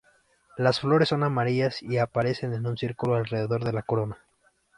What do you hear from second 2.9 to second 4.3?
alrededor de la corona.